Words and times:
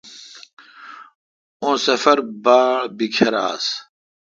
اؙں 1.63 1.77
سفر 1.85 2.17
باڑ 2.43 2.79
بیکھر 2.97 3.33
آس۔ 3.47 3.65